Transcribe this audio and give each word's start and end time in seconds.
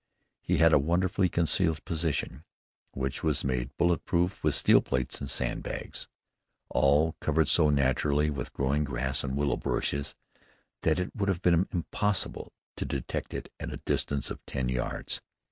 He 0.41 0.57
had 0.57 0.73
a 0.73 0.79
wonderfully 0.79 1.29
concealed 1.29 1.85
position, 1.85 2.43
which 2.93 3.21
was 3.21 3.43
made 3.43 3.77
bullet 3.77 4.03
proof 4.03 4.43
with 4.43 4.55
steel 4.55 4.81
plates 4.81 5.19
and 5.19 5.29
sandbags, 5.29 6.07
all 6.69 7.13
covered 7.19 7.47
so 7.47 7.69
naturally 7.69 8.31
with 8.31 8.51
growing 8.51 8.83
grass 8.83 9.23
and 9.23 9.37
willow 9.37 9.57
bushes 9.57 10.15
that 10.81 10.97
it 10.97 11.15
would 11.15 11.29
have 11.29 11.43
been 11.43 11.67
impossible 11.71 12.51
to 12.77 12.83
detect 12.85 13.31
it 13.35 13.53
at 13.59 13.71
a 13.71 13.77
distance 13.77 14.31
of 14.31 14.43
ten 14.47 14.69
yards. 14.69 15.21